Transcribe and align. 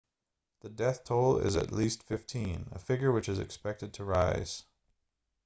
the 0.61 0.69
death 0.69 1.03
toll 1.03 1.37
is 1.37 1.55
at 1.55 1.71
least 1.71 2.01
15 2.07 2.69
a 2.71 2.79
figure 2.79 3.11
which 3.11 3.29
is 3.29 3.37
expected 3.37 3.93
to 3.93 4.03
rise 4.03 4.63